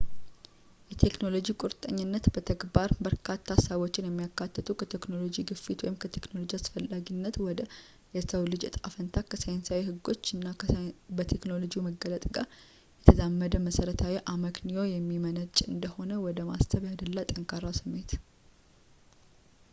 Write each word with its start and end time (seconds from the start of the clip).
የቴክኖሎጂ 0.91 1.47
ቁርጠኝነት 1.63 2.25
በተግባር 2.35 2.91
በርካታ 3.05 3.45
ሀሳቦችን 3.57 4.07
የሚያካትት 4.07 4.69
ከቴክኖሎጂ-ግፊት 4.79 5.83
ወይም 5.85 5.97
ከቴክኖሎጂ 6.03 6.51
አስፈላጊነት 6.59 7.35
ወደ 7.47 7.61
የሰው 8.15 8.47
ልጅ 8.53 8.63
እጣ 8.69 8.81
ፈንታ 8.95 9.23
ከሳይንሳዊ 9.33 9.81
ህጎች 9.89 10.25
እና 10.37 10.47
በቴክኖሎጂው 11.19 11.85
መገለጥ 11.89 12.23
ጋር 12.37 12.47
የተዛመደ 13.01 13.61
መሰረታዊ 13.67 14.15
አመክንዮ 14.33 14.81
የሚመነጭ 14.95 15.57
እንደሆነ 15.73 16.11
ወደ 16.25 16.39
ማሰብ 16.51 16.83
ያደላ 16.91 17.27
ጠንካራ 17.33 17.75
ስሜት 17.81 18.11